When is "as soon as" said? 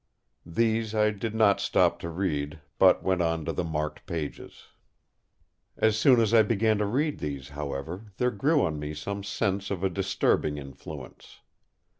5.77-6.33